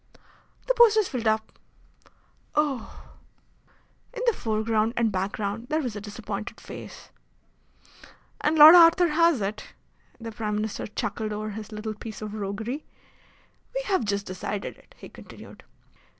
[0.65, 1.59] "The post is filled up."
[2.55, 3.13] "Oh!"
[4.15, 7.11] In the foreground and background there was a disappointed face.
[8.43, 9.75] "And Lord Arthur has it."
[10.19, 12.83] The Prime Minister chuckled over his little piece of roguery.
[13.75, 15.63] "We have just decided it," he continued.